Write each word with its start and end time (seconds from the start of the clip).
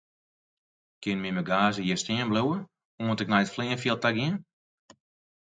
Kin 1.01 1.21
myn 1.21 1.37
bagaazje 1.39 1.81
hjir 1.85 1.99
stean 2.01 2.29
bliuwe 2.31 2.57
oant 3.03 3.21
ik 3.23 3.29
nei 3.31 3.43
it 3.45 3.53
fleanfjild 3.55 4.01
ta 4.01 4.09
gean? 4.15 4.35